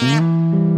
[0.00, 0.69] Música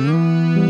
[0.00, 0.69] Música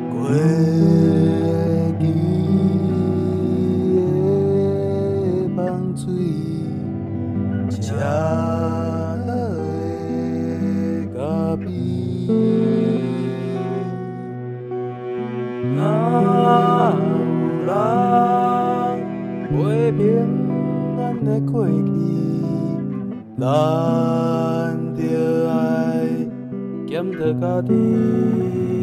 [0.00, 0.77] away.
[23.38, 23.46] 咱
[24.96, 26.08] 着爱
[26.86, 28.77] 检讨家己。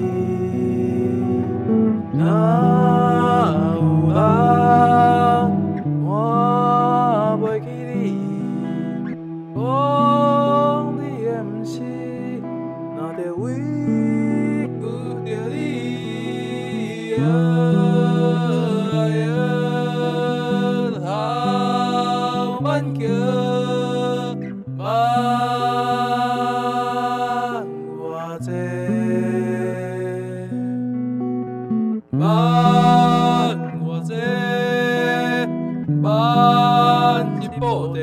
[36.02, 37.62] 爸，你爸
[37.94, 38.00] 的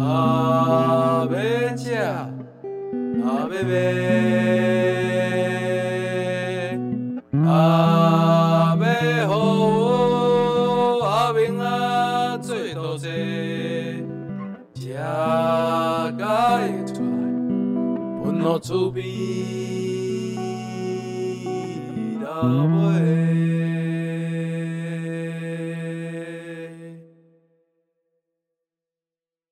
[0.00, 1.34] 阿爸
[1.76, 3.72] 吃，阿爸买，
[7.48, 8.82] 阿爸
[9.28, 9.30] 好
[11.06, 13.08] 阿平啊做多些，
[14.74, 16.18] 吃甲
[16.58, 16.94] 会出，
[18.24, 19.04] 分落厝边，
[22.26, 23.21] 阿。